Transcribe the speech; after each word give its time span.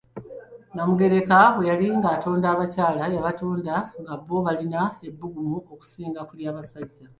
Nnamugereka 0.71 1.39
bwe 1.53 1.65
yali 1.69 1.87
ng'atonnda 1.99 2.47
abakyala, 2.51 3.03
yabatonda 3.15 3.75
nga 4.01 4.13
bo 4.27 4.37
balina 4.45 4.81
ebbugumu 5.07 5.57
okusinga 5.73 6.21
ku 6.27 6.33
lya 6.39 6.51
basajja. 6.57 7.05